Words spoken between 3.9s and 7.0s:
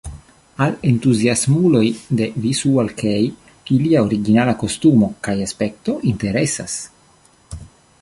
originala kostumo kaj aspekto interesas.